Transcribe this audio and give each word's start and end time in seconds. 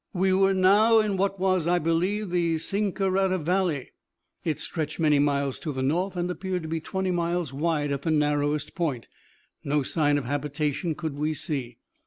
We 0.15 0.33
were 0.33 0.55
now 0.55 0.97
in 0.97 1.15
what 1.15 1.39
was, 1.39 1.67
I 1.67 1.77
believe, 1.77 2.31
the 2.31 2.55
Sinkarata 2.55 3.37
Valley. 3.37 3.91
It 4.43 4.59
stretched 4.59 4.99
many 4.99 5.19
miles 5.19 5.59
to 5.59 5.71
the 5.71 5.83
north, 5.83 6.15
and 6.15 6.31
appeared 6.31 6.63
to 6.63 6.67
be 6.67 6.79
twenty 6.79 7.11
miles 7.11 7.53
wide 7.53 7.91
at 7.91 8.01
the 8.01 8.09
narrowest 8.09 8.73
point. 8.73 9.07
No 9.63 9.83
sign 9.83 10.17
of 10.17 10.25
habitation 10.25 10.95
could 10.95 11.13
we 11.13 11.35
see. 11.35 11.77